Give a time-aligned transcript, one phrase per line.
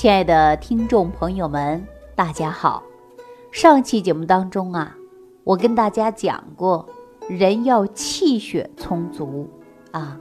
[0.00, 2.82] 亲爱的听众朋友们，大家好。
[3.52, 4.96] 上期节目当中啊，
[5.44, 6.88] 我跟大家讲过，
[7.28, 9.46] 人要气血充足
[9.90, 10.18] 啊。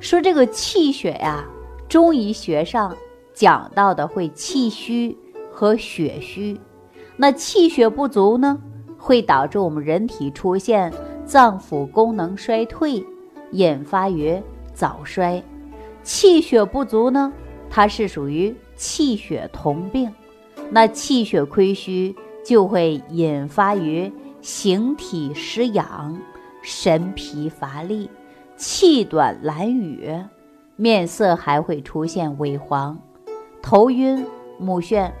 [0.00, 1.44] 说这个气血呀，
[1.88, 2.92] 中医学上
[3.32, 5.16] 讲到的会气虚
[5.52, 6.60] 和血虚。
[7.16, 8.58] 那气血不足呢，
[8.98, 10.92] 会导致我们人体出现
[11.24, 13.06] 脏腑功能衰退，
[13.52, 14.42] 引发于
[14.74, 15.40] 早衰。
[16.02, 17.32] 气血不足呢，
[17.70, 18.52] 它是属于。
[18.80, 20.10] 气血同病，
[20.70, 26.18] 那气血亏虚就会引发于形体失养、
[26.62, 28.08] 神疲乏力、
[28.56, 30.10] 气短懒语，
[30.76, 32.98] 面色还会出现萎黄、
[33.60, 34.24] 头晕
[34.58, 35.12] 目眩。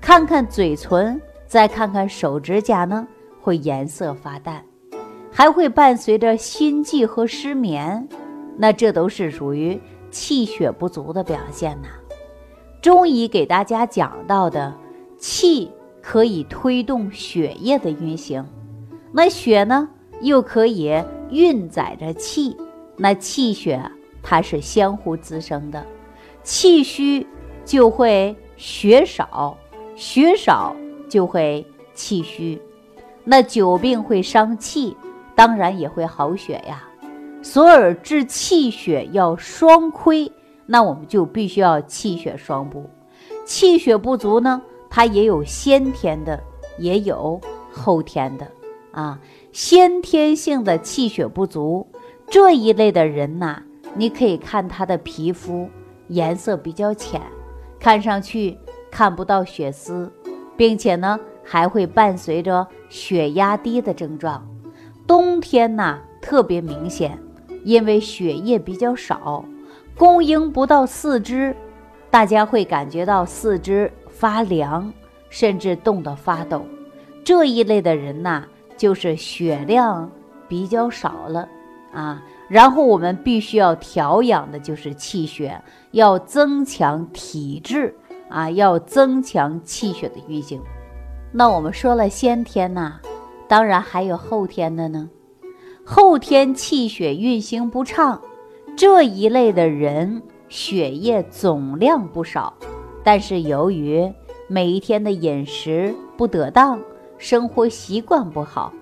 [0.00, 3.04] 看看嘴唇，再看看手指甲呢，
[3.40, 4.64] 会颜色发淡，
[5.32, 8.08] 还会伴随着心悸和失眠。
[8.56, 9.80] 那这都是属于
[10.12, 11.88] 气血不足的表现呐。
[12.80, 14.74] 中医给大家讲到的
[15.18, 18.42] 气可以推动血液的运行，
[19.12, 19.86] 那血呢
[20.22, 20.90] 又可以
[21.30, 22.56] 运载着气，
[22.96, 23.82] 那气血
[24.22, 25.84] 它是相互滋生的，
[26.42, 27.26] 气虚
[27.66, 29.54] 就会血少，
[29.94, 30.74] 血少
[31.06, 32.60] 就会气虚，
[33.24, 34.96] 那久病会伤气，
[35.34, 36.82] 当然也会好血呀，
[37.42, 40.32] 所以治气血要双亏。
[40.72, 42.88] 那我们就必须要气血双补，
[43.44, 46.38] 气血不足呢，它也有先天的，
[46.78, 47.40] 也有
[47.72, 48.46] 后天的
[48.92, 49.18] 啊。
[49.50, 51.84] 先天性的气血不足
[52.28, 53.60] 这一类的人呐，
[53.96, 55.68] 你可以看他的皮肤
[56.06, 57.20] 颜色比较浅，
[57.80, 58.56] 看上去
[58.92, 60.08] 看不到血丝，
[60.56, 64.46] 并且呢还会伴随着血压低的症状。
[65.04, 67.18] 冬天呐特别明显，
[67.64, 69.44] 因为血液比较少。
[70.00, 71.54] 供应不到四肢，
[72.10, 74.90] 大家会感觉到四肢发凉，
[75.28, 76.64] 甚至冻得发抖。
[77.22, 78.46] 这一类的人呐，
[78.78, 80.10] 就是血量
[80.48, 81.46] 比较少了
[81.92, 82.22] 啊。
[82.48, 85.60] 然后我们必须要调养的就是气血，
[85.90, 87.94] 要增强体质
[88.30, 90.62] 啊，要增强气血的运行。
[91.30, 92.98] 那我们说了先天呐，
[93.46, 95.10] 当然还有后天的呢。
[95.84, 98.22] 后天气血运行不畅。
[98.80, 102.54] 这一类的人血液总量不少，
[103.04, 104.10] 但是由于
[104.48, 106.80] 每一天的饮食不得当，
[107.18, 108.72] 生活习惯不好，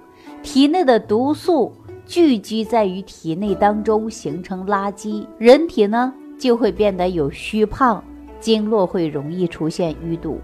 [0.40, 1.72] 体内的毒素
[2.06, 8.00] 聚集在于体内当中，形成垃圾，人体呢就会变得有虚胖，
[8.38, 10.38] 经络会容易出现淤堵，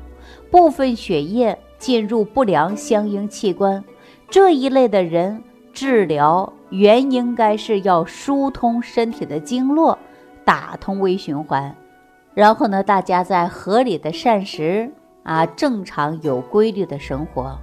[0.50, 3.84] 部分血液进入不良相应器官，
[4.28, 5.40] 这一类的人
[5.72, 6.52] 治疗。
[6.74, 9.96] 原应该是要疏通身体的经络，
[10.44, 11.72] 打通微循环，
[12.34, 14.90] 然后呢，大家在合理的膳食
[15.22, 17.56] 啊，正常有规律的生活。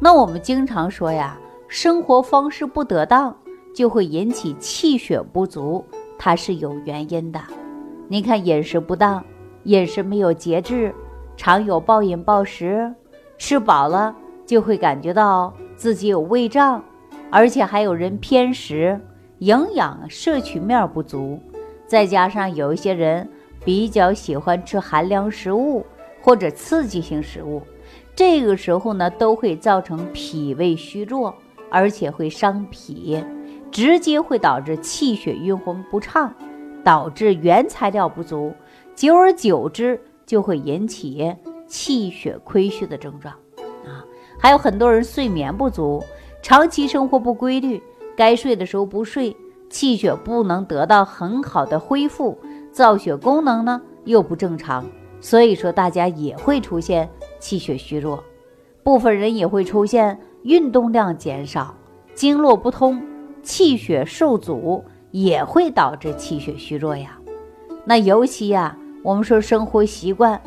[0.00, 3.34] 那我们经常说呀，生活方式不得当
[3.72, 5.84] 就会引起气血不足，
[6.18, 7.40] 它是有原因的。
[8.08, 9.24] 你看饮食不当，
[9.62, 10.92] 饮食没有节制，
[11.36, 12.92] 常有暴饮暴食，
[13.38, 14.12] 吃饱了
[14.44, 16.82] 就会感觉到自己有胃胀。
[17.30, 19.00] 而且还有人偏食，
[19.38, 21.40] 营养摄取面不足，
[21.86, 23.28] 再加上有一些人
[23.64, 25.84] 比较喜欢吃寒凉食物
[26.22, 27.60] 或者刺激性食物，
[28.14, 31.34] 这个时候呢，都会造成脾胃虚弱，
[31.70, 33.22] 而且会伤脾，
[33.70, 36.32] 直接会导致气血运行不畅，
[36.84, 38.54] 导致原材料不足，
[38.94, 41.34] 久而久之就会引起
[41.66, 43.34] 气血亏虚的症状
[43.84, 44.04] 啊。
[44.38, 46.02] 还有很多人睡眠不足。
[46.44, 47.82] 长期生活不规律，
[48.14, 49.34] 该睡的时候不睡，
[49.70, 52.38] 气血不能得到很好的恢复，
[52.70, 54.84] 造血功能呢又不正常，
[55.22, 58.22] 所以说大家也会出现气血虚弱，
[58.82, 61.74] 部分人也会出现运动量减少、
[62.14, 63.02] 经络不通、
[63.42, 67.18] 气血受阻，也会导致气血虚弱呀。
[67.86, 70.38] 那尤其呀，我们说生活习惯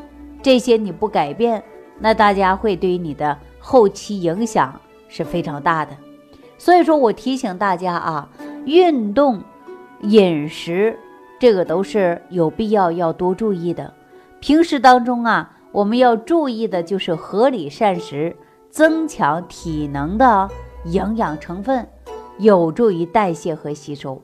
[0.44, 1.63] 这些你不改变，
[1.97, 4.79] 那大家会对你的后期影响。
[5.07, 5.95] 是非常大的，
[6.57, 8.30] 所以说我提醒大家啊，
[8.65, 9.42] 运动、
[10.01, 10.98] 饮食
[11.39, 13.94] 这个都是有必要要多注意的。
[14.39, 18.36] 平时当中啊，我们要注意的就是合理膳食，
[18.69, 20.50] 增强体能的
[20.86, 21.88] 营养成分，
[22.38, 24.21] 有助于代谢和吸收。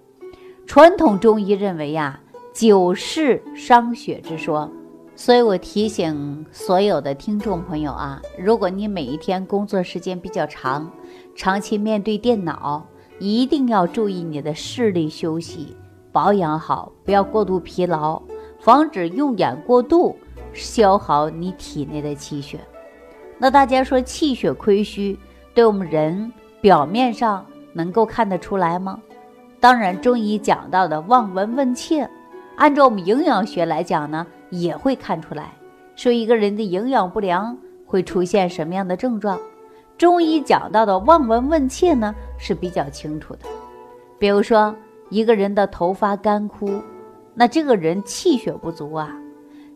[0.66, 2.20] 传统中医认为呀，
[2.54, 4.72] 久视伤血之说。
[5.15, 10.92] 所以我提醒所有的听众朋友啊，如果你每一天工作时间比较长，
[11.36, 12.83] 长期面对电脑，
[13.19, 15.77] 一定要注意你的视力休息，
[16.12, 18.21] 保养好，不要过度疲劳，
[18.60, 20.15] 防止用眼过度
[20.51, 22.60] 消耗你体内的气血。
[23.38, 25.18] 那大家说气血亏虚，
[25.54, 29.00] 对我们人表面上能够看得出来吗？
[29.60, 32.10] 当然，中医讲到的望闻问切，
[32.57, 34.25] 按照我们营养学来讲呢，
[34.62, 35.52] 也会看出来，
[35.96, 39.40] 说一个人的营养不良会出现什么样的症状。
[39.98, 43.46] 中医讲到的望闻问切呢是比较清楚的，
[44.20, 44.76] 比如说
[45.10, 46.82] 一个人的头发干枯，
[47.34, 49.18] 那这个人气血不足啊。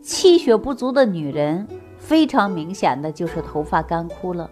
[0.00, 1.66] 气血不足的女人
[1.98, 4.48] 非常明显的就是头发干枯了，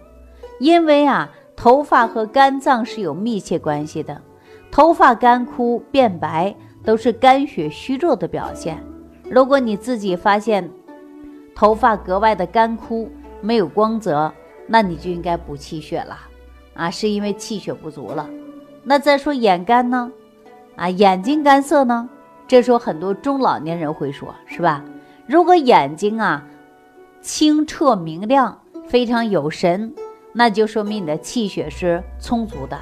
[0.59, 4.21] 因为啊，头发和肝脏是有密切关系的，
[4.69, 6.53] 头发干枯变白
[6.83, 8.77] 都是肝血虚弱的表现。
[9.29, 10.69] 如果你自己发现
[11.55, 13.09] 头发格外的干枯，
[13.41, 14.31] 没有光泽。
[14.69, 16.17] 那你就应该补气血了，
[16.73, 18.29] 啊，是因为气血不足了。
[18.83, 20.11] 那再说眼干呢，
[20.75, 22.09] 啊，眼睛干涩呢，
[22.45, 24.83] 这时候很多中老年人会说，是吧？
[25.25, 26.45] 如果眼睛啊
[27.21, 28.59] 清澈明亮，
[28.89, 29.95] 非常有神，
[30.33, 32.77] 那就说明你的气血是充足的。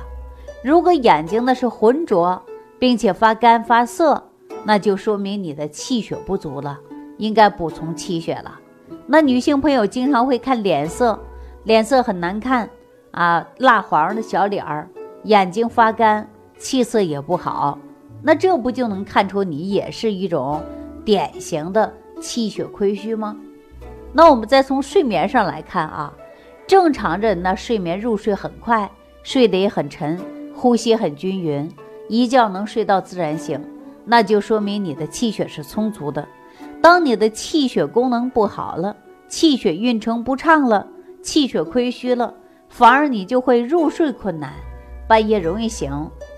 [0.63, 2.41] 如果眼睛呢是浑浊，
[2.80, 4.25] 并且发干发涩，
[4.65, 6.79] 那就说明你的气血不足了，
[7.17, 8.59] 应该补充气血了。
[9.06, 11.19] 那女性朋友经常会看脸色。
[11.63, 12.69] 脸色很难看
[13.09, 14.88] 啊，蜡黄的小脸儿，
[15.23, 16.29] 眼睛发干，
[16.59, 17.79] 气色也不好，
[18.21, 20.62] 那这不就能看出你也是一种
[21.03, 21.91] 典型的
[22.21, 23.35] 气血亏虚吗？
[24.13, 26.13] 那我们再从睡眠上来看啊，
[26.67, 28.88] 正常人呢睡眠入睡很快，
[29.23, 30.19] 睡得也很沉，
[30.53, 31.67] 呼吸很均匀，
[32.07, 33.59] 一觉能睡到自然醒，
[34.05, 36.27] 那就说明你的气血是充足的。
[36.81, 38.95] 当你的气血功能不好了，
[39.27, 40.87] 气血运程不畅了。
[41.21, 42.31] 气血亏虚了，
[42.69, 44.53] 反而你就会入睡困难，
[45.07, 45.91] 半夜容易醒，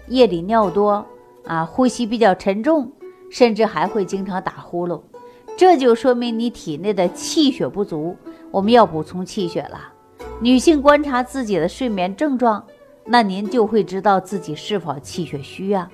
[0.07, 1.05] 夜里尿多
[1.45, 2.89] 啊，呼吸比较沉重，
[3.29, 5.01] 甚至还会经常打呼噜，
[5.57, 8.15] 这就说明你体内的气血不足，
[8.49, 9.91] 我们要补充气血了。
[10.39, 12.63] 女性观察自己的睡眠症状，
[13.05, 15.91] 那您就会知道自己是否气血虚啊。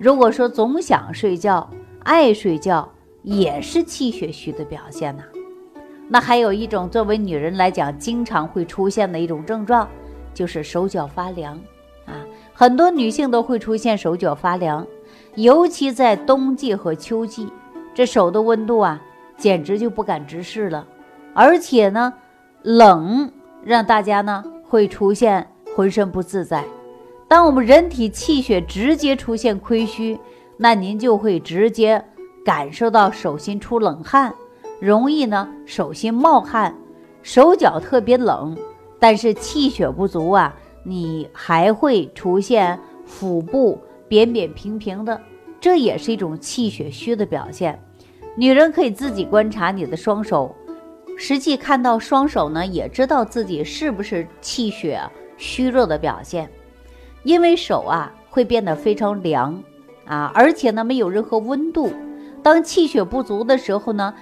[0.00, 1.68] 如果说总想睡觉、
[2.04, 2.90] 爱睡觉，
[3.22, 5.22] 也是气血虚的表现呢。
[6.08, 9.86] 那还有一种，作为女人来讲，经常会出现的一种症状，
[10.32, 11.52] 就是手脚发凉
[12.06, 12.24] 啊。
[12.54, 14.86] 很多女性都会出现手脚发凉，
[15.34, 17.46] 尤其在冬季和秋季，
[17.92, 18.98] 这手的温度啊，
[19.36, 20.86] 简直就不敢直视了。
[21.34, 22.10] 而且呢，
[22.62, 23.30] 冷
[23.62, 25.46] 让大家呢会出现
[25.76, 26.64] 浑身不自在。
[27.30, 30.18] 当我们人体气血直接出现亏虚，
[30.56, 32.04] 那您就会直接
[32.44, 34.34] 感受到手心出冷汗。
[34.80, 36.76] 容易呢，手心冒汗，
[37.22, 38.58] 手脚特别冷，
[38.98, 43.78] 但是气血不足啊，你还会出现腹部
[44.08, 45.20] 扁扁平平的，
[45.60, 47.80] 这也是一种气血虚的表现。
[48.34, 50.52] 女人可以自己观察你的双手，
[51.16, 55.00] 实际看到双手呢，也知道自己是不是气血
[55.36, 56.50] 虚弱的表现，
[57.22, 59.62] 因为手啊会变得非常凉
[60.06, 61.92] 啊，而且呢没有任何温度。
[62.42, 64.14] 当气血不足的时候呢，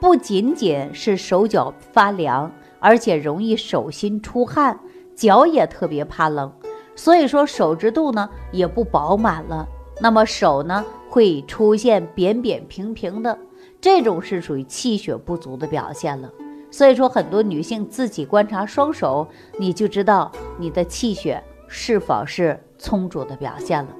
[0.00, 4.80] 不仅仅是手脚发凉，而且容易手心出汗，
[5.14, 6.50] 脚也特别怕冷，
[6.94, 9.66] 所以说手指肚呢也不饱满了。
[10.00, 13.38] 那么手呢会出现扁扁平平的，
[13.80, 16.32] 这种是属于气血不足的表现了。
[16.70, 23.90] 所以说很多女性自己观察双手，你就知道你的气血是否是充足的表现了。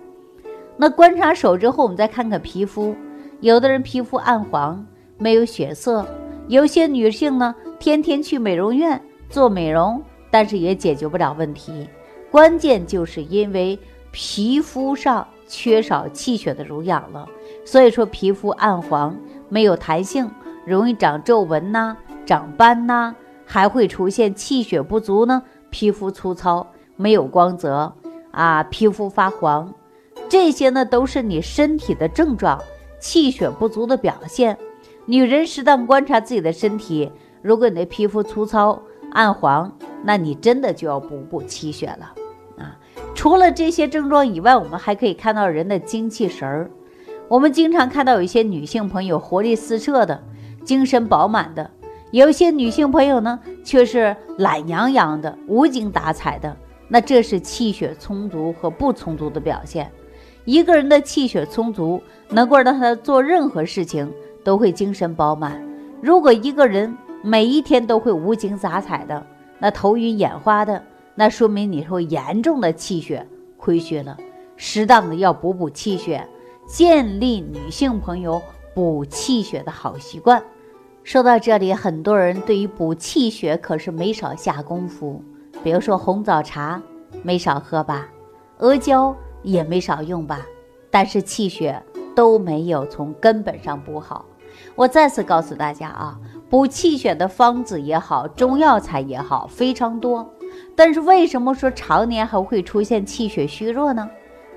[0.77, 2.95] 那观察手之后，我们再看看皮肤。
[3.41, 4.87] 有的人皮肤暗黄，
[5.19, 6.05] 没有血色；
[6.49, 11.89] 有些女性呢，天天去美容院做美容，但是也解决不了问题。
[12.31, 13.79] 关键就是因为
[14.11, 17.29] 皮肤上缺少气血的濡养了，
[17.65, 19.17] 所以说皮肤暗黄，
[19.49, 20.31] 没有弹性，
[20.67, 27.93] 容易长皱纹呐、长斑呐，还会出现气血不足呢，皮肤粗糙，没有光泽
[28.31, 29.73] 啊，皮肤发黄，
[30.29, 32.61] 这些呢都是你身体的症状。
[32.99, 34.57] 气血不足的表现，
[35.05, 37.13] 女人适当观察自己的身体。
[37.43, 39.71] 如果你的皮肤粗糙、暗黄，
[40.03, 42.15] 那你真的就要补补气血了
[42.59, 42.77] 啊！
[43.15, 46.71] 除了这些症状以外，我们还可以看到人的精气神儿。
[47.29, 50.21] 我们经常看到有一些女性朋友活力四射的、
[50.65, 51.71] 精神饱满的，
[52.11, 56.57] 有一些女性朋友呢却是懒洋洋的、无精打采的。
[56.89, 59.91] 那这是气血充足和不充足的表现。
[60.45, 64.13] 一个人的气血充足，能够让他做任何事情
[64.45, 65.61] 都会精神饱满。
[66.01, 69.27] 如果一个人每一天都会无精打采的，
[69.59, 70.81] 那头晕眼花的，
[71.15, 73.27] 那说明你会严重的气血
[73.57, 74.17] 亏虚了。
[74.57, 76.25] 适当的要补补气血，
[76.67, 78.41] 建立女性朋友
[78.75, 80.43] 补气血的好习惯。
[81.03, 85.23] 说到这里，很多人对于补气血可是没少下功夫，
[85.67, 86.81] 比如说红枣茶
[87.25, 88.07] 没少喝吧，
[88.59, 90.47] 阿胶也没少用吧，
[90.93, 91.83] 但是气血
[92.15, 94.25] 都没有从根本上补好。
[94.77, 96.17] 我再次告诉大家啊，
[96.49, 100.25] 补气血的方子也好，中药材也好，非常多。
[100.77, 104.09] 但是为什么说常年还会出现气血虚弱呢？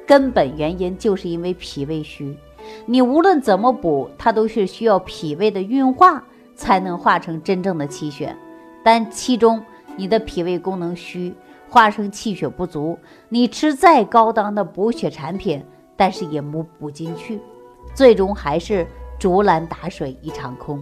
[0.06, 2.38] 根本原因就是因为脾胃虚。
[2.86, 6.24] 你无论怎么补，它都是需要脾胃的运化。
[6.56, 8.36] 才能化成真正的气血，
[8.84, 9.63] 但其中
[10.00, 11.36] 你的脾胃功能虚，
[11.70, 15.62] 化生气血不足，你吃再高档的补血产品，
[15.98, 17.41] 但是也补补进去，
[17.94, 18.88] 最终还是
[19.20, 20.82] 竹篮打水一场空。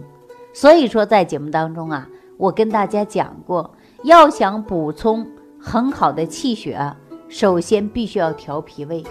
[0.52, 5.26] 所以说，在节目当中啊，我跟大家讲过，要想补充
[5.60, 6.78] 很好的气血，
[7.28, 9.02] 首先必须要调脾胃，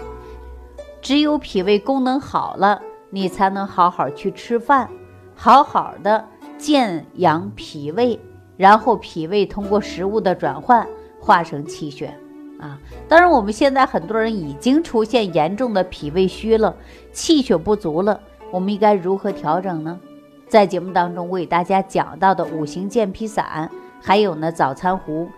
[1.02, 4.88] 只有脾胃功能好了，你才能好好去吃饭，
[5.34, 6.24] 好好的。
[6.56, 8.18] 健养脾胃，
[8.58, 10.86] 然后脾胃通过食物的转换
[11.18, 12.12] 化成气血
[12.60, 12.78] 啊。
[13.08, 16.76] 当然，我们现在很多人已经出现严重的脾胃虚了，
[17.12, 19.98] 气血不足了，我们应该如何调整呢？
[20.48, 25.28] 在节目当中为大家讲到的五行健脾散，还有呢早餐壶，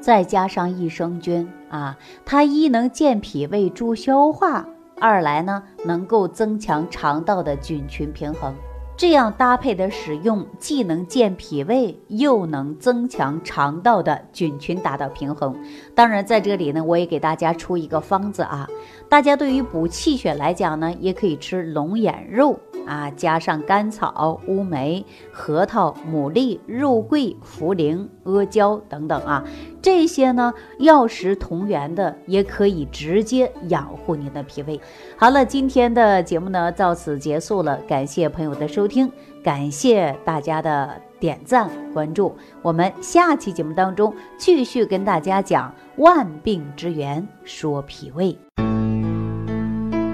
[0.00, 4.66] 再加上益生菌啊，它一能健脾胃助消化，
[4.98, 8.54] 二来呢能够增强肠道的菌群平衡。
[9.00, 15.56] 这样搭配的使用，既能健脾胃，又能增强肠道的菌群，达到平衡。
[15.94, 18.68] 当然，在这里呢，我也给大家出一个方子啊，
[19.08, 22.60] 大家对于补气血来讲呢，也可以吃龙眼肉。
[22.90, 29.44] 啊，加上甘草、乌梅、核桃、牡蛎、肉桂、茯苓、阿胶等等啊，
[29.80, 34.80] 这些呢药食同源的，也可以直接养护你的脾胃。
[35.16, 39.08] 好了，今天的节目呢到此结束了，感谢朋友的收听，
[39.40, 42.34] 感谢大家的点赞关注。
[42.60, 48.36] 我们下期节目当中继续跟大家讲万病之源，说脾胃。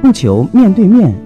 [0.03, 1.26] 不求面对面。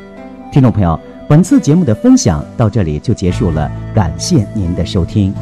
[0.51, 5.33] 听众朋友，本次节目的分享到这里就结束了，感谢您的收听。